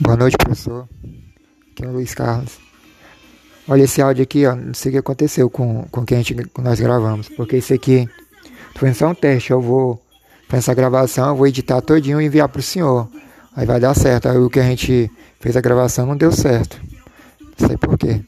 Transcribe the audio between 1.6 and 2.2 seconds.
Aqui é o Luiz